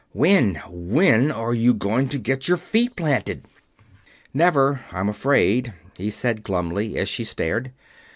When 0.13 0.55
when 0.67 1.29
are 1.29 1.53
you 1.53 1.75
going 1.75 2.09
to 2.09 2.17
get 2.17 2.47
your 2.47 2.57
feet 2.57 2.95
planted?" 2.95 3.47
"Never, 4.33 4.83
I'm 4.91 5.09
afraid," 5.09 5.75
he 5.95 6.09
said 6.09 6.41
glumly, 6.41 6.97
and 6.97 7.07
she 7.07 7.23
stared. 7.23 7.71